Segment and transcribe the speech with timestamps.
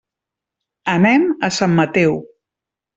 [0.95, 2.21] Anem a Sant Mateu.